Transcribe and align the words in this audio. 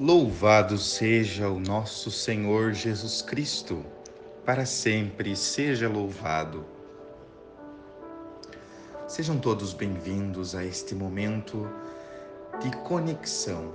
Louvado 0.00 0.78
seja 0.78 1.50
o 1.50 1.60
nosso 1.60 2.10
Senhor 2.10 2.72
Jesus 2.72 3.20
Cristo, 3.20 3.84
para 4.46 4.64
sempre 4.64 5.36
seja 5.36 5.90
louvado. 5.90 6.64
Sejam 9.06 9.38
todos 9.38 9.74
bem-vindos 9.74 10.54
a 10.54 10.64
este 10.64 10.94
momento 10.94 11.68
de 12.62 12.74
conexão, 12.78 13.74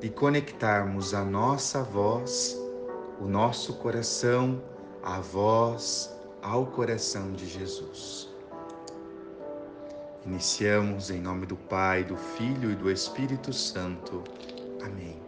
de 0.00 0.08
conectarmos 0.08 1.12
a 1.12 1.22
nossa 1.22 1.82
voz, 1.82 2.58
o 3.20 3.26
nosso 3.26 3.74
coração, 3.74 4.62
a 5.02 5.20
voz 5.20 6.10
ao 6.40 6.64
coração 6.64 7.32
de 7.32 7.46
Jesus. 7.46 8.30
Iniciamos 10.24 11.10
em 11.10 11.20
nome 11.20 11.44
do 11.44 11.56
Pai, 11.56 12.04
do 12.04 12.16
Filho 12.16 12.70
e 12.70 12.74
do 12.74 12.90
Espírito 12.90 13.52
Santo. 13.52 14.24
Amém. 14.82 15.27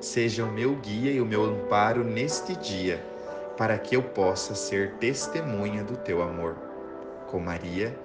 seja 0.00 0.44
o 0.44 0.50
meu 0.50 0.74
guia 0.76 1.12
e 1.12 1.20
o 1.20 1.26
meu 1.26 1.44
amparo 1.44 2.02
neste 2.02 2.56
dia, 2.56 3.04
para 3.56 3.78
que 3.78 3.94
eu 3.96 4.02
possa 4.02 4.54
ser 4.54 4.92
testemunha 4.94 5.84
do 5.84 5.96
teu 5.96 6.22
amor. 6.22 6.56
Com 7.28 7.38
Maria, 7.38 7.96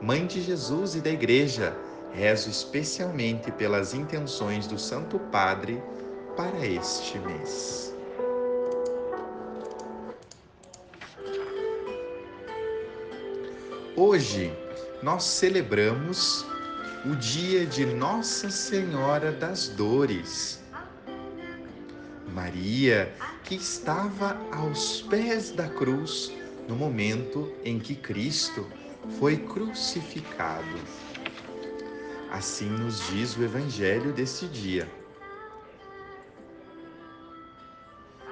Mãe 0.00 0.26
de 0.26 0.42
Jesus 0.42 0.96
e 0.96 1.00
da 1.00 1.10
Igreja, 1.10 1.74
rezo 2.12 2.50
especialmente 2.50 3.50
pelas 3.52 3.94
intenções 3.94 4.66
do 4.66 4.78
Santo 4.78 5.18
Padre 5.18 5.82
para 6.36 6.66
este 6.66 7.18
mês. 7.20 7.94
Hoje 13.96 14.52
nós 15.02 15.22
celebramos 15.22 16.44
o 17.06 17.14
dia 17.14 17.64
de 17.64 17.86
Nossa 17.86 18.50
Senhora 18.50 19.30
das 19.30 19.68
Dores. 19.68 20.63
Maria, 22.34 23.14
que 23.44 23.54
estava 23.54 24.36
aos 24.50 25.02
pés 25.02 25.52
da 25.52 25.68
cruz 25.68 26.32
no 26.68 26.74
momento 26.74 27.52
em 27.64 27.78
que 27.78 27.94
Cristo 27.94 28.66
foi 29.20 29.36
crucificado. 29.36 30.80
Assim 32.32 32.68
nos 32.68 33.06
diz 33.06 33.36
o 33.36 33.44
Evangelho 33.44 34.12
deste 34.12 34.48
dia. 34.48 34.90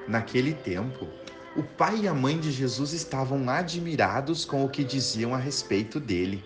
Naquele 0.09 0.55
tempo, 0.55 1.06
o 1.55 1.62
pai 1.62 2.00
e 2.00 2.09
a 2.09 2.12
mãe 2.12 2.41
de 2.41 2.50
Jesus 2.50 2.92
estavam 2.92 3.48
admirados 3.48 4.44
com 4.44 4.64
o 4.64 4.69
que 4.69 4.83
diziam 4.83 5.33
a 5.33 5.39
respeito 5.39 6.00
dele. 6.00 6.44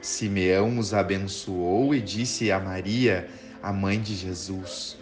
Simeão 0.00 0.78
os 0.78 0.94
abençoou 0.94 1.94
e 1.94 2.00
disse 2.00 2.50
a 2.50 2.58
Maria, 2.58 3.28
a 3.62 3.70
mãe 3.70 4.00
de 4.00 4.14
Jesus: 4.14 4.96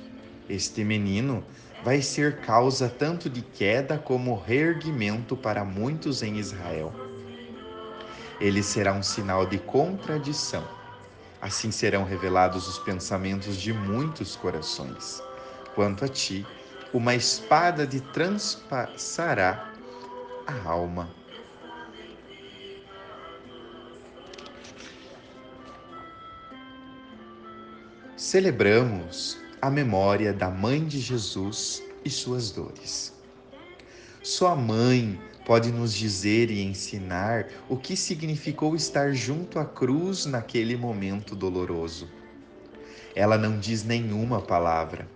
Este 0.49 0.85
menino 0.85 1.45
vai 1.85 2.01
ser 2.01 2.41
causa 2.41 2.89
tanto 2.89 3.29
de 3.29 3.43
queda 3.43 3.99
como 3.99 4.39
reerguimento 4.39 5.37
para 5.37 5.65
muitos 5.65 6.23
em 6.23 6.39
Israel. 6.39 6.93
Ele 8.41 8.63
será 8.63 8.93
um 8.93 9.03
sinal 9.03 9.47
de 9.47 9.59
contradição. 9.59 10.67
Assim 11.41 11.71
serão 11.71 12.05
revelados 12.05 12.69
os 12.69 12.79
pensamentos 12.79 13.57
de 13.57 13.73
muitos 13.73 14.37
corações. 14.37 15.23
Quanto 15.75 16.05
a 16.05 16.09
ti, 16.09 16.47
uma 16.93 17.15
espada 17.15 17.87
de 17.87 18.01
transpassará 18.01 19.73
a 20.47 20.69
alma. 20.69 21.09
Celebramos 28.17 29.39
a 29.67 29.71
memória 29.71 30.33
da 30.33 30.49
Mãe 30.49 30.85
de 30.85 31.01
Jesus 31.01 31.83
e 32.05 32.09
suas 32.09 32.53
dores. 32.53 33.13
Sua 34.23 34.55
mãe 34.55 35.21
pode 35.45 35.73
nos 35.73 35.93
dizer 35.93 36.53
e 36.53 36.63
ensinar 36.63 37.49
o 37.69 37.77
que 37.77 37.97
significou 37.97 38.77
estar 38.77 39.13
junto 39.13 39.59
à 39.59 39.65
cruz 39.65 40.25
naquele 40.25 40.77
momento 40.77 41.35
doloroso. 41.35 42.09
Ela 43.13 43.37
não 43.37 43.59
diz 43.59 43.83
nenhuma 43.83 44.41
palavra, 44.41 45.09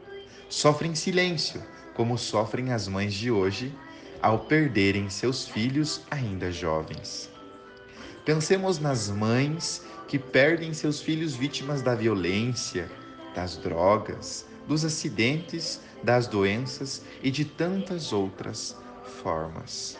sofre 0.48 0.88
em 0.88 0.96
silêncio, 0.96 1.62
como 1.94 2.18
sofrem 2.18 2.72
as 2.72 2.88
mães 2.88 3.14
de 3.14 3.30
hoje 3.30 3.72
ao 4.20 4.40
perderem 4.40 5.08
seus 5.08 5.46
filhos 5.46 6.00
ainda 6.10 6.50
jovens. 6.50 7.30
Pensemos 8.24 8.80
nas 8.80 9.08
mães 9.08 9.84
que 10.08 10.18
perdem 10.18 10.74
seus 10.74 11.00
filhos 11.00 11.36
vítimas 11.36 11.82
da 11.82 11.94
violência, 11.94 12.90
das 13.34 13.56
drogas, 13.56 14.46
dos 14.66 14.84
acidentes, 14.84 15.80
das 16.02 16.26
doenças 16.26 17.02
e 17.22 17.30
de 17.30 17.44
tantas 17.44 18.12
outras 18.12 18.76
formas. 19.22 19.98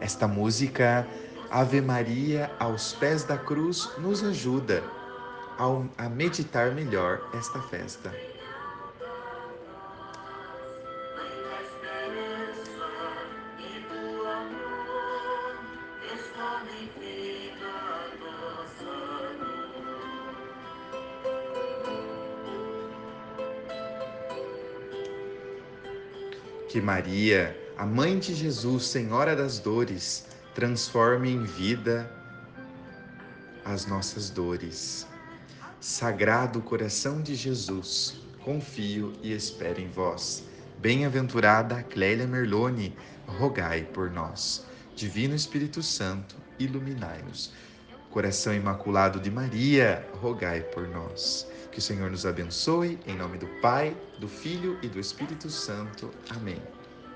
Esta 0.00 0.28
música 0.28 1.06
Ave 1.50 1.80
Maria 1.80 2.50
aos 2.58 2.92
pés 2.92 3.24
da 3.24 3.38
cruz 3.38 3.90
nos 3.98 4.22
ajuda 4.22 4.82
a 5.96 6.08
meditar 6.08 6.72
melhor 6.72 7.20
esta 7.34 7.60
festa. 7.62 8.27
Que 26.68 26.82
Maria, 26.82 27.58
a 27.78 27.86
mãe 27.86 28.18
de 28.18 28.34
Jesus, 28.34 28.88
Senhora 28.88 29.34
das 29.34 29.58
Dores, 29.58 30.26
transforme 30.54 31.30
em 31.30 31.42
vida 31.44 32.12
as 33.64 33.86
nossas 33.86 34.28
dores. 34.28 35.06
Sagrado 35.80 36.60
coração 36.60 37.22
de 37.22 37.34
Jesus, 37.34 38.20
confio 38.44 39.14
e 39.22 39.32
espero 39.32 39.80
em 39.80 39.88
vós. 39.88 40.44
Bem-aventurada 40.78 41.82
Clélia 41.84 42.26
Merlone, 42.26 42.94
rogai 43.26 43.84
por 43.84 44.10
nós. 44.10 44.66
Divino 44.94 45.34
Espírito 45.34 45.82
Santo, 45.82 46.36
iluminai-nos. 46.58 47.50
Coração 48.10 48.52
Imaculado 48.52 49.18
de 49.18 49.30
Maria, 49.30 50.06
rogai 50.20 50.60
por 50.60 50.86
nós. 50.86 51.46
Que 51.70 51.78
o 51.78 51.82
Senhor 51.82 52.10
nos 52.10 52.24
abençoe, 52.24 52.98
em 53.06 53.16
nome 53.16 53.38
do 53.38 53.46
Pai, 53.60 53.96
do 54.18 54.28
Filho 54.28 54.78
e 54.82 54.88
do 54.88 54.98
Espírito 54.98 55.50
Santo. 55.50 56.10
Amém. 56.30 56.77